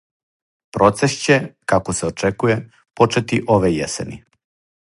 Процес 0.77 1.17
ће, 1.25 1.37
како 1.73 1.95
се 1.99 2.09
очекује, 2.13 2.57
почети 3.01 3.43
ове 3.59 3.75
јесени. 3.77 4.19